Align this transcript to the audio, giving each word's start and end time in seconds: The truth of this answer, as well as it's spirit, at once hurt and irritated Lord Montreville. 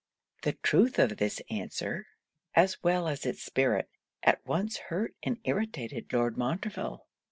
The 0.41 0.53
truth 0.63 0.97
of 0.97 1.17
this 1.17 1.43
answer, 1.51 2.07
as 2.55 2.81
well 2.81 3.07
as 3.07 3.23
it's 3.23 3.43
spirit, 3.43 3.87
at 4.23 4.43
once 4.47 4.77
hurt 4.89 5.15
and 5.21 5.37
irritated 5.43 6.11
Lord 6.11 6.37
Montreville. 6.39 7.05